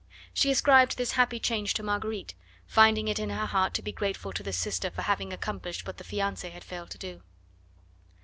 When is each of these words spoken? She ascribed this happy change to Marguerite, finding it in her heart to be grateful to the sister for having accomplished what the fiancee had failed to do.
She 0.33 0.49
ascribed 0.49 0.97
this 0.97 1.11
happy 1.11 1.39
change 1.39 1.75
to 1.75 1.83
Marguerite, 1.83 2.33
finding 2.65 3.07
it 3.07 3.19
in 3.19 3.29
her 3.29 3.45
heart 3.45 3.75
to 3.75 3.83
be 3.83 3.91
grateful 3.91 4.33
to 4.33 4.41
the 4.41 4.51
sister 4.51 4.89
for 4.89 5.03
having 5.03 5.31
accomplished 5.31 5.85
what 5.85 5.97
the 5.97 6.03
fiancee 6.03 6.49
had 6.49 6.63
failed 6.63 6.89
to 6.89 6.97
do. 6.97 7.21